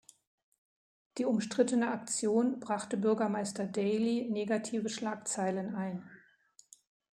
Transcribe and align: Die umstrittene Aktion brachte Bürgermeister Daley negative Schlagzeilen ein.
Die 1.19 1.25
umstrittene 1.25 1.91
Aktion 1.91 2.59
brachte 2.59 2.97
Bürgermeister 2.97 3.65
Daley 3.67 4.27
negative 4.31 4.89
Schlagzeilen 4.89 5.75
ein. 5.75 6.09